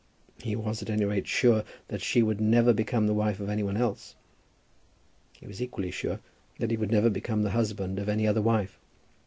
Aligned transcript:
He 0.41 0.55
was, 0.55 0.81
at 0.81 0.89
any 0.89 1.05
rate, 1.05 1.27
sure 1.27 1.63
that 1.89 2.01
she 2.01 2.23
would 2.23 2.41
never 2.41 2.73
become 2.73 3.05
the 3.05 3.13
wife 3.13 3.39
of 3.39 3.49
any 3.49 3.61
one 3.61 3.77
else. 3.77 4.15
He 5.39 5.45
was 5.45 5.61
equally 5.61 5.91
sure 5.91 6.19
that 6.57 6.71
he 6.71 6.77
would 6.77 6.91
never 6.91 7.11
become 7.11 7.43
the 7.43 7.51
husband 7.51 7.99
of 7.99 8.09
any 8.09 8.25
other 8.25 8.41
wife. 8.41 8.79